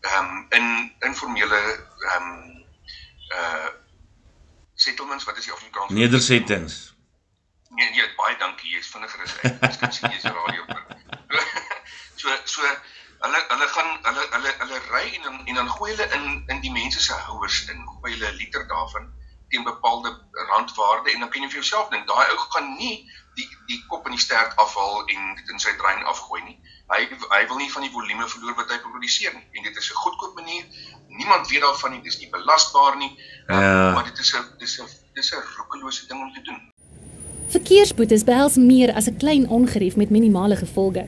ehm 0.01 0.31
um, 0.31 0.45
in 0.49 0.65
informele 1.09 1.61
ehm 2.13 2.31
um, 2.31 2.65
uh 3.37 3.69
settlements 4.73 5.23
wat 5.29 5.37
is 5.37 5.45
die 5.45 5.53
Afrikaans? 5.53 5.91
Nedersettings. 5.91 6.93
Nee, 7.69 7.89
nee, 7.91 8.13
baie 8.17 8.37
dankie. 8.37 8.71
Jy's 8.73 8.89
vinniger 8.89 9.21
as 9.23 9.35
ek. 9.37 9.61
Ek 9.69 9.77
kan 9.79 9.93
sien 9.93 10.09
jy's 10.11 10.25
radio. 10.25 10.65
so 12.21 12.33
so 12.43 12.65
hulle 13.21 13.45
hulle 13.53 13.67
gaan 13.77 13.91
hulle 14.09 14.25
hulle 14.33 14.57
hulle 14.63 14.81
ry 14.89 15.05
en 15.13 15.27
dan 15.27 15.41
en 15.45 15.61
dan 15.61 15.69
gooi 15.77 15.93
hulle 15.93 16.07
in 16.17 16.25
in 16.47 16.61
die 16.65 16.73
mense 16.73 16.99
se 16.99 17.13
houers 17.29 17.65
in. 17.69 17.85
Gooi 17.93 18.15
hulle 18.15 18.31
'n 18.31 18.39
liter 18.41 18.67
daarvan 18.67 19.11
teen 19.51 19.63
bepaalde 19.63 20.11
randwaarde 20.49 21.11
en 21.11 21.19
dan 21.19 21.29
kan 21.29 21.43
jy 21.43 21.49
vir 21.51 21.59
jouself 21.61 21.89
dink, 21.89 22.07
daai 22.07 22.31
ou 22.31 22.37
gaan 22.55 22.75
nie 22.77 22.95
die 23.35 23.47
die 23.67 23.79
kop 23.87 24.07
in 24.09 24.15
die 24.15 24.23
stert 24.23 24.55
afhaal 24.63 25.05
en 25.13 25.35
dit 25.39 25.51
in 25.53 25.59
sy 25.63 25.73
drein 25.79 26.03
afgooi 26.11 26.41
nie. 26.43 26.57
Hy 26.91 27.05
hy 27.31 27.41
wil 27.47 27.61
nie 27.61 27.71
van 27.71 27.85
die 27.85 27.93
volume 27.93 28.27
verloor 28.33 28.57
wat 28.59 28.73
hy 28.73 28.79
produseer 28.83 29.35
nie. 29.37 29.45
En 29.55 29.63
dit 29.67 29.77
is 29.77 29.91
'n 29.91 30.01
goedkoop 30.03 30.35
manier. 30.35 30.65
Niemand 31.07 31.47
weet 31.47 31.61
daarvan 31.61 31.91
nie. 31.91 32.01
Dis 32.01 32.19
nie 32.19 32.29
belasbaar 32.29 32.97
nie. 32.97 33.13
Ja. 33.47 33.91
Maar 33.93 34.03
dit 34.03 34.19
is 34.19 34.33
'n 34.35 34.45
dis 34.57 34.79
'n 34.81 34.87
dis 35.13 35.31
'n 35.31 35.43
roekelose 35.57 36.07
ding 36.07 36.21
om 36.21 36.33
te 36.33 36.41
doen. 36.41 36.59
Verkeersboetes 37.47 38.23
behels 38.23 38.55
meer 38.55 38.93
as 38.93 39.07
'n 39.07 39.17
klein 39.17 39.49
ongerief 39.49 39.95
met 39.95 40.09
minimale 40.09 40.55
gevolge. 40.55 41.07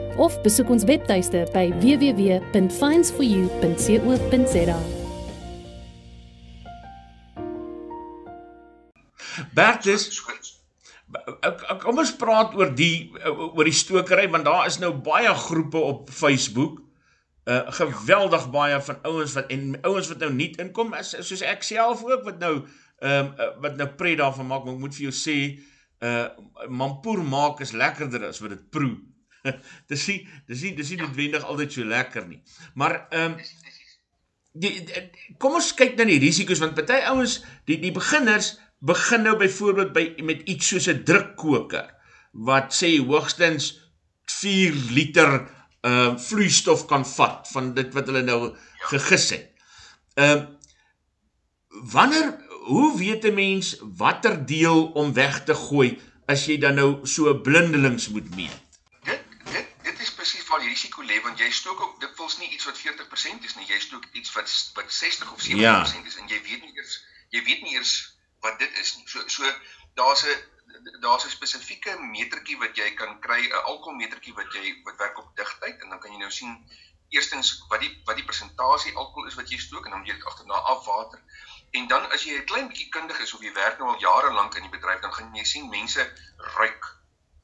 of 0.17 0.41
besoek 0.43 0.69
ons 0.73 0.83
webtuiste 0.87 1.45
by 1.53 1.69
www.finds4u.co.za. 1.83 4.79
Bertus, 9.55 10.21
kom 11.81 11.97
ons 11.99 12.15
praat 12.19 12.55
oor 12.55 12.69
die 12.75 13.11
oor 13.25 13.65
die 13.67 13.75
stokery 13.75 14.29
want 14.31 14.45
daar 14.47 14.67
is 14.69 14.79
nou 14.81 14.93
baie 15.03 15.33
groepe 15.47 15.77
op 15.77 16.09
Facebook. 16.13 16.81
Uh 17.49 17.71
geweldig 17.73 18.49
baie 18.53 18.77
van 18.85 18.97
ouens 19.09 19.33
wat 19.33 19.49
en 19.51 19.79
ouens 19.81 20.07
wat 20.11 20.19
nou 20.21 20.31
nie 20.33 20.51
inkom 20.61 20.93
is 20.99 21.15
soos 21.25 21.41
ek 21.41 21.63
self 21.65 22.03
ook 22.05 22.23
wat 22.27 22.39
nou 22.39 22.65
ehm 23.01 23.33
um, 23.33 23.53
wat 23.63 23.79
nou 23.79 23.87
pret 23.97 24.19
daarvan 24.19 24.47
maak, 24.47 24.65
maar 24.65 24.75
ek 24.77 24.83
moet 24.83 24.93
vir 24.93 25.07
jou 25.09 25.15
sê 25.15 25.37
uh 26.05 26.27
mampoer 26.69 27.23
maak 27.25 27.63
is 27.65 27.73
lekkerder 27.73 28.27
as 28.29 28.41
wat 28.43 28.53
dit 28.53 28.69
proe. 28.69 28.93
dis 29.91 30.07
nie 30.07 30.19
dis 30.47 30.61
nie 30.65 30.73
dis 30.77 30.89
nie 30.93 31.01
noodwendig 31.01 31.43
altyd 31.43 31.77
so 31.77 31.85
lekker 31.85 32.27
nie. 32.27 32.41
Maar 32.73 33.05
ehm 33.09 33.31
um, 33.31 33.37
die, 34.51 34.73
die 34.83 35.35
kom 35.39 35.55
ons 35.55 35.71
kyk 35.79 35.95
na 35.97 36.05
die 36.09 36.19
risiko's 36.19 36.59
want 36.59 36.75
party 36.75 36.99
ouens 37.11 37.39
die 37.69 37.79
die 37.79 37.93
beginners 37.95 38.57
begin 38.81 39.23
nou 39.23 39.37
byvoorbeeld 39.39 39.93
by 39.95 40.05
met 40.27 40.41
iets 40.49 40.73
soos 40.73 40.89
'n 40.91 41.03
drukkoker 41.07 41.87
wat 42.47 42.73
sê 42.73 42.97
hoogstens 42.99 43.77
4 44.39 44.73
liter 44.97 45.31
uh 45.87 46.17
vloeistof 46.17 46.85
kan 46.85 47.05
vat 47.05 47.47
van 47.53 47.73
dit 47.73 47.93
wat 47.93 48.09
hulle 48.09 48.23
nou 48.23 48.55
gegis 48.89 49.29
het. 49.37 49.47
Ehm 50.15 50.37
uh, 50.37 50.45
wanneer 51.91 52.37
hoe 52.61 52.97
weet 52.97 53.23
'n 53.25 53.33
mens 53.33 53.77
watter 53.97 54.45
deel 54.45 54.91
om 54.91 55.13
weg 55.13 55.43
te 55.43 55.53
gooi 55.53 55.99
as 56.25 56.45
jy 56.45 56.57
dan 56.57 56.75
nou 56.75 57.05
so 57.07 57.41
blindelings 57.41 58.09
moet 58.09 58.35
meet? 58.35 58.57
Dit 59.03 59.23
dit 59.53 59.67
dit 59.83 59.99
is 59.99 60.13
presies 60.13 60.47
waar 60.47 60.59
die 60.59 60.70
risiko 60.81 61.03
lê 61.05 61.21
want 61.21 61.37
jy 61.37 61.49
stook 61.53 61.81
ook 61.81 61.99
dikwels 62.01 62.37
nie 62.37 62.49
iets 62.49 62.65
wat 62.65 62.79
40% 62.79 63.43
is 63.45 63.55
nie, 63.55 63.67
jy 63.69 63.79
stook 63.79 64.05
iets 64.17 64.33
wat 64.33 64.49
wat 64.77 64.93
60 64.93 65.33
of 65.33 65.41
70% 65.41 65.61
ja. 65.61 65.75
is 65.85 66.17
en 66.17 66.27
jy 66.27 66.41
weet 66.41 66.63
nie 66.65 66.73
eers 66.73 66.95
jy 67.29 67.43
weet 67.45 67.61
nie 67.61 67.75
eers 67.75 67.93
wat 68.41 68.57
dit 68.59 68.79
is 68.81 68.95
nie. 68.97 69.05
So 69.07 69.27
so 69.27 69.51
daar's 69.99 70.25
'n 70.25 71.01
daar's 71.05 71.25
'n 71.25 71.29
spesifieke 71.29 71.93
metertjie 71.99 72.57
wat 72.57 72.75
jy 72.75 72.93
kan 73.01 73.19
kry, 73.19 73.41
'n 73.45 73.65
alkoholmetertjie 73.73 74.33
wat 74.33 74.53
jy 74.53 74.81
wat 74.85 74.97
werk 74.97 75.17
op 75.17 75.35
digtheid 75.35 75.81
en 75.81 75.89
dan 75.89 75.99
kan 75.99 76.11
jy 76.11 76.17
nou 76.17 76.31
sien 76.31 76.57
eerstens 77.09 77.65
wat 77.69 77.79
die 77.79 77.91
wat 78.05 78.15
die 78.15 78.25
persentasie 78.25 78.95
alkohol 78.95 79.27
is 79.27 79.35
wat 79.35 79.49
jy 79.49 79.57
stook 79.57 79.85
en 79.85 79.91
dan 79.91 80.05
jy 80.05 80.13
dit 80.13 80.25
agterna 80.25 80.63
afwater. 80.73 81.21
En 81.71 81.87
dan 81.87 82.09
as 82.11 82.23
jy 82.23 82.39
'n 82.39 82.45
klein 82.45 82.67
bietjie 82.67 82.89
kundig 82.89 83.19
is 83.19 83.33
of 83.33 83.41
jy 83.41 83.53
werk 83.53 83.77
nou 83.77 83.93
al 83.93 83.99
jare 83.99 84.33
lank 84.33 84.55
in 84.55 84.61
die 84.69 84.77
bedryf, 84.77 85.01
dan 85.01 85.13
gaan 85.13 85.35
jy 85.35 85.43
sien 85.43 85.69
mense 85.69 86.13
ruik 86.57 87.00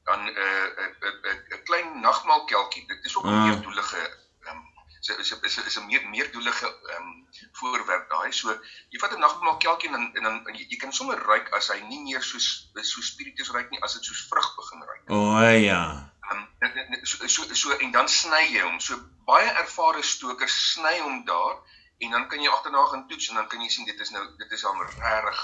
dan 0.08 0.20
'n 0.24 0.30
'n 0.30 0.92
'n 1.08 1.38
'n 1.56 1.62
klein 1.68 2.00
nagmaalkelkie. 2.00 2.86
Dit 2.86 3.04
is 3.04 3.16
ook 3.16 3.24
'n 3.24 3.34
mm. 3.34 3.46
meerdoelige 3.48 4.02
ehm 4.46 4.60
so 5.00 5.14
is 5.22 5.30
is 5.48 5.56
is 5.70 5.78
'n 5.78 5.86
meer 5.86 6.08
meerdoelige 6.08 6.66
ehm 6.66 7.02
um, 7.02 7.28
voorwerp 7.58 8.08
daai. 8.10 8.32
So 8.32 8.48
jy 8.88 8.98
vat 9.02 9.12
'n 9.14 9.24
nagmaalkelkie 9.26 9.88
en 9.88 10.14
en 10.14 10.22
dan 10.22 10.46
en 10.46 10.54
jy, 10.54 10.64
jy 10.68 10.76
kan 10.76 10.92
sommer 10.92 11.18
ruik 11.30 11.48
as 11.58 11.68
hy 11.68 11.80
nie 11.80 12.02
meer 12.02 12.22
soos 12.22 12.48
so 12.92 13.00
spiritus 13.00 13.50
ruik 13.50 13.70
nie, 13.70 13.82
as 13.82 13.92
dit 13.92 14.04
soos 14.04 14.26
vrug 14.30 14.50
begin 14.56 14.82
ruik. 14.90 15.02
O 15.06 15.14
oh, 15.16 15.60
ja. 15.70 15.82
Ehm 16.30 16.46
um, 16.60 17.04
so, 17.04 17.26
so 17.26 17.54
so 17.54 17.76
en 17.76 17.90
dan 17.90 18.08
sny 18.08 18.44
jy 18.54 18.62
hom. 18.62 18.80
So 18.80 18.96
baie 19.26 19.50
ervare 19.62 20.02
stokers 20.02 20.58
sny 20.72 20.98
hom 20.98 21.24
daar 21.24 21.56
en 21.98 22.10
dan 22.10 22.28
kan 22.28 22.42
jy 22.42 22.48
agterna 22.48 22.84
gaan 22.86 23.08
toets 23.08 23.28
en 23.28 23.34
dan 23.34 23.48
kan 23.48 23.60
jy 23.60 23.68
sien 23.68 23.84
dit 23.84 24.00
is 24.00 24.10
nou 24.10 24.24
dit 24.36 24.52
is 24.52 24.64
al 24.64 24.82
regtig 24.82 25.40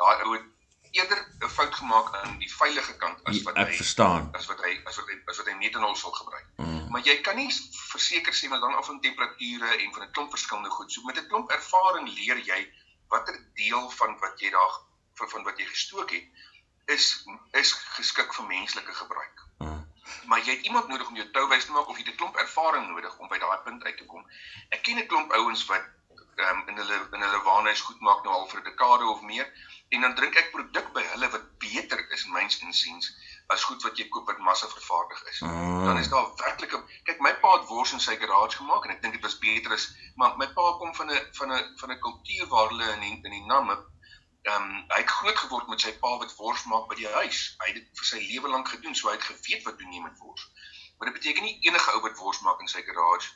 daai 0.00 0.22
ou 0.24 0.38
eerder 0.98 1.20
'n 1.40 1.48
fout 1.56 1.74
gemaak 1.74 2.14
aan 2.20 2.38
die 2.38 2.52
veilige 2.52 2.96
kant 3.02 3.24
as 3.30 3.42
wat 3.42 3.56
ek 3.62 3.68
hy 3.72 3.76
verstaan 3.80 4.28
as 4.38 4.46
wat 4.50 4.62
hy 4.64 4.72
as 4.84 4.96
wat 5.00 5.08
hy 5.12 5.16
as 5.32 5.36
wat 5.40 5.48
hy 5.50 5.54
metanol 5.60 5.96
sal 6.02 6.14
gebruik. 6.18 6.46
Mm. 6.56 6.90
Maar 6.90 7.04
jy 7.08 7.16
kan 7.28 7.36
nie 7.36 7.50
verseker 7.92 8.34
sê 8.38 8.48
want 8.52 8.62
dan 8.64 8.76
af 8.80 8.86
van 8.86 9.00
temperature 9.00 9.70
en 9.76 9.92
van 9.94 10.02
'n 10.06 10.12
klomp 10.12 10.30
verskillende 10.36 10.70
goed. 10.76 10.92
So 10.92 11.02
met 11.08 11.18
'n 11.20 11.28
klomp 11.32 11.50
ervaring 11.50 12.08
leer 12.18 12.38
jy 12.50 12.60
watter 13.08 13.36
deel 13.54 13.90
van 13.90 14.18
wat 14.18 14.40
jy 14.40 14.50
daar 14.50 14.74
van, 15.18 15.28
van 15.28 15.42
wat 15.42 15.58
jy 15.58 15.66
gestook 15.66 16.10
het 16.10 16.94
is 16.96 17.26
is 17.52 17.72
geskik 17.72 18.34
vir 18.34 18.46
menslike 18.46 18.94
gebruik. 19.02 19.44
Mm. 19.58 19.84
Maar 20.26 20.44
jy 20.44 20.56
het 20.56 20.66
iemand 20.70 20.88
nodig 20.88 21.08
om 21.08 21.16
jou 21.16 21.30
touwys 21.30 21.64
te 21.64 21.72
maak 21.72 21.88
of 21.88 21.98
jy 21.98 22.04
'n 22.10 22.16
klomp 22.16 22.36
ervaring 22.36 22.88
nodig 22.88 23.18
om 23.18 23.28
by 23.28 23.38
daai 23.38 23.58
punt 23.64 23.84
uit 23.84 23.96
te 23.96 24.06
kom. 24.06 24.26
Ek 24.68 24.82
ken 24.82 24.98
'n 24.98 25.06
klomp 25.06 25.32
ouens 25.32 25.66
wat 25.66 25.84
um, 26.44 26.62
in 26.68 26.76
hulle 26.76 26.98
in 27.12 27.22
hulle 27.24 27.40
waanhuis 27.48 27.80
goed 27.80 28.00
maak 28.00 28.24
nou 28.24 28.34
al 28.34 28.48
vir 28.50 28.60
'n 28.60 28.68
dekade 28.68 29.08
of 29.12 29.22
meer 29.22 29.46
en 29.88 30.00
dan 30.00 30.14
drink 30.14 30.36
ek 30.36 30.50
produk 30.52 30.92
by 30.92 31.02
hulle 31.12 31.30
wat 31.34 31.46
beter 31.64 32.00
is 32.16 32.26
myns 32.36 32.58
insiens 32.68 33.10
as 33.54 33.64
goed 33.64 33.82
wat 33.86 33.98
jy 33.98 34.08
koop 34.08 34.26
wat 34.26 34.38
massa 34.48 34.68
vervaardig 34.68 35.22
is. 35.30 35.40
Mm. 35.40 35.84
Dan 35.84 35.98
is 35.98 36.08
daar 36.08 36.28
werklik 36.42 36.74
'n 36.76 36.84
kyk 37.08 37.20
my 37.20 37.34
pa 37.44 37.52
het 37.56 37.68
wors 37.68 37.92
in 37.92 38.00
sy 38.00 38.16
garage 38.22 38.56
gemaak 38.56 38.84
en 38.84 38.94
ek 38.96 39.02
dink 39.02 39.14
dit 39.14 39.26
was 39.28 39.38
beter 39.38 39.72
as 39.72 39.88
maar 40.16 40.36
my 40.36 40.48
pa 40.58 40.64
kom 40.78 40.94
van 40.94 41.10
'n 41.10 41.26
van 41.38 41.52
'n 41.52 41.76
van 41.82 41.90
'n 41.92 42.00
kultuur 42.06 42.46
waar 42.54 42.68
hulle 42.68 42.92
in 42.92 43.00
die, 43.00 43.16
in 43.22 43.32
die 43.38 43.46
namme 43.46 43.76
ehm 44.42 44.62
um, 44.62 44.84
hy 44.94 45.00
het 45.02 45.10
groot 45.18 45.38
geword 45.38 45.68
met 45.68 45.80
sy 45.80 45.92
pa 46.02 46.10
wat 46.18 46.36
wors 46.36 46.64
maak 46.64 46.86
by 46.88 46.94
die 46.94 47.08
huis. 47.18 47.56
Hy 47.58 47.66
het 47.70 47.78
dit 47.80 47.88
vir 47.98 48.06
sy 48.06 48.18
lewe 48.18 48.48
lank 48.48 48.68
gedoen, 48.68 48.94
so 48.94 49.08
hy 49.08 49.14
het 49.14 49.30
geweet 49.30 49.64
wat 49.64 49.78
doen 49.78 49.92
jy 49.92 50.02
met 50.02 50.18
wors. 50.18 50.44
Maar 50.98 51.08
dit 51.10 51.18
beteken 51.18 51.42
nie 51.42 51.58
enige 51.68 51.90
ou 51.94 52.00
wat 52.00 52.18
wors 52.18 52.40
maak 52.40 52.60
in 52.60 52.68
sy 52.68 52.82
garage 52.82 53.32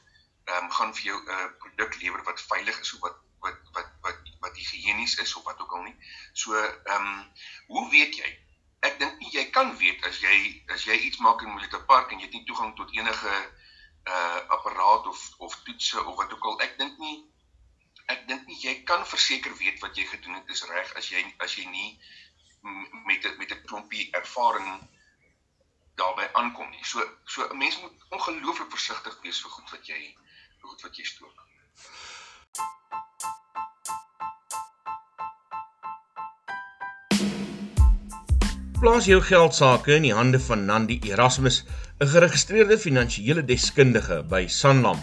ehm 0.50 0.64
um, 0.64 0.70
gaan 0.76 0.94
vir 0.98 1.04
jou 1.10 1.18
'n 1.22 1.30
uh, 1.36 1.48
produk 1.62 1.96
lewer 2.02 2.22
wat 2.28 2.46
veilig 2.52 2.80
is 2.80 2.92
of 2.94 3.00
wat 3.06 3.18
wat 3.44 3.58
wat 3.72 3.90
wat 4.06 4.18
wat 4.44 4.56
higienies 4.56 5.16
is 5.24 5.34
of 5.34 5.44
wat 5.44 5.60
ook 5.60 5.72
al 5.72 5.82
nie. 5.82 5.96
So 6.32 6.54
ehm 6.54 7.06
um, 7.06 7.32
hoe 7.66 7.90
weet 7.90 8.16
jy? 8.16 8.30
Ek 8.88 8.98
dink 8.98 9.18
nie 9.18 9.32
jy 9.32 9.44
kan 9.56 9.76
weet 9.76 10.06
as 10.10 10.20
jy 10.20 10.36
as 10.74 10.84
jy 10.84 10.96
iets 11.08 11.18
maak 11.26 11.42
in 11.42 11.48
'n 11.48 11.54
militaire 11.54 11.86
park 11.92 12.12
en 12.12 12.18
jy 12.18 12.28
het 12.28 12.36
nie 12.38 12.46
toegang 12.50 12.76
tot 12.76 12.94
enige 12.98 13.34
uh 14.14 14.40
apparaat 14.56 15.06
of 15.06 15.20
of 15.38 15.56
toetse 15.64 16.04
of 16.04 16.16
wat 16.16 16.32
ook 16.32 16.44
al. 16.44 16.60
Ek 16.60 16.78
dink 16.78 16.98
nie 16.98 17.16
ek 18.14 18.26
dink 18.28 18.46
nie 18.46 18.60
jy 18.60 18.74
kan 18.90 19.06
verseker 19.06 19.56
weet 19.56 19.80
wat 19.84 19.96
jy 19.96 20.06
gedoen 20.12 20.40
het 20.40 20.48
is 20.56 20.64
reg 20.70 20.94
as 20.96 21.10
jy 21.14 21.24
as 21.38 21.56
jy 21.58 21.66
nie 21.68 21.90
met 23.10 23.28
met 23.38 23.52
'n 23.52 23.62
klompie 23.66 24.08
ervaring 24.22 24.88
daarbey 26.00 26.28
aankom 26.32 26.70
nie. 26.70 26.84
So 26.84 27.04
so 27.24 27.48
'n 27.48 27.58
mens 27.58 27.80
moet 27.80 28.08
ongelooflik 28.08 28.70
versigtig 28.70 29.20
wees 29.22 29.42
vir 29.42 29.50
goed 29.50 29.70
wat 29.70 29.86
jy 29.86 30.16
goed 30.60 30.82
wat 30.82 30.96
jy 30.96 31.04
stook. 31.04 31.46
Plaas 38.80 39.04
jou 39.04 39.20
geld 39.20 39.52
sake 39.54 39.92
in 39.98 40.06
die 40.08 40.14
hande 40.16 40.38
van 40.40 40.64
Nandi 40.64 40.96
Erasmus, 41.10 41.64
'n 42.00 42.08
geregistreerde 42.08 42.78
finansiële 42.78 43.44
deskundige 43.44 44.22
by 44.24 44.46
Sanlam. 44.48 45.00